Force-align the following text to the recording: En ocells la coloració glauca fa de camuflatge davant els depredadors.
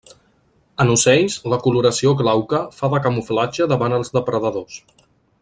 En 0.85 0.93
ocells 0.93 1.35
la 1.53 1.59
coloració 1.65 2.15
glauca 2.23 2.63
fa 2.79 2.91
de 2.95 3.03
camuflatge 3.05 3.69
davant 3.75 3.99
els 3.99 4.11
depredadors. 4.19 4.81